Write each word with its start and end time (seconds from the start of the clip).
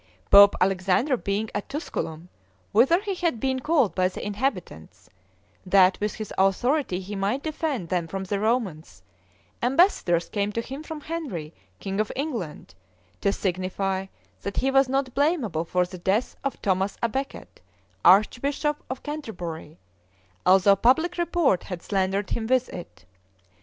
Pope 0.31 0.55
Alexander 0.59 1.15
being 1.15 1.51
at 1.53 1.69
Tusculum, 1.69 2.29
whither 2.71 3.01
he 3.03 3.13
had 3.13 3.39
been 3.39 3.59
called 3.59 3.93
by 3.93 4.07
the 4.07 4.25
inhabitants, 4.25 5.11
that 5.63 5.99
with 5.99 6.15
his 6.15 6.33
authority 6.39 6.99
he 6.99 7.15
might 7.15 7.43
defend 7.43 7.89
them 7.89 8.07
from 8.07 8.23
the 8.23 8.39
Romans, 8.39 9.03
ambassadors 9.61 10.27
came 10.27 10.51
to 10.53 10.61
him 10.61 10.81
from 10.81 11.01
Henry, 11.01 11.53
king 11.79 11.99
of 11.99 12.11
England, 12.15 12.73
to 13.21 13.31
signify 13.31 14.07
that 14.41 14.57
he 14.57 14.71
was 14.71 14.89
not 14.89 15.13
blamable 15.13 15.65
for 15.67 15.85
the 15.85 15.99
death 15.99 16.35
of 16.43 16.59
Thomas 16.63 16.97
à 17.03 17.11
Becket, 17.11 17.61
archbishop 18.03 18.83
of 18.89 19.03
Canterbury, 19.03 19.77
although 20.47 20.75
public 20.75 21.15
report 21.19 21.61
had 21.65 21.83
slandered 21.83 22.31
him 22.31 22.47
with 22.47 22.69
it. 22.69 23.05